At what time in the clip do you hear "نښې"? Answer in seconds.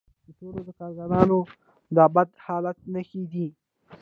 2.93-3.21